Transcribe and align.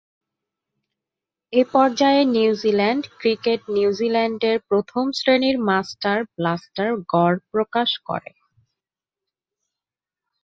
এ 1.53 1.61
পর্যায়ে 1.73 2.21
New Zealand 2.35 3.03
cricket 3.19 3.61
নিউজিল্যান্ডের 3.75 4.57
প্রথম-শ্রেণীর 4.69 5.57
মাস্টার-ব্লাস্টার 5.69 6.89
গড় 7.13 7.37
প্রকাশ 7.51 7.89
করে। 8.07 8.31